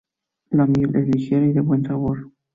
La 0.49 0.65
miel 0.65 0.95
es 0.95 1.07
ligera 1.09 1.45
y 1.45 1.53
de 1.53 1.61
buen 1.61 1.83
sabor. 1.85 2.31